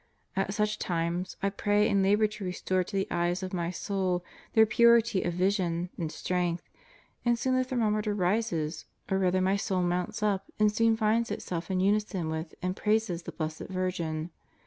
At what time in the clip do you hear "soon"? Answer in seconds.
7.37-7.55, 10.71-10.97